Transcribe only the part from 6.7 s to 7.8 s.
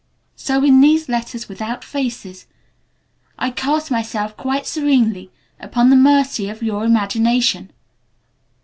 imagination.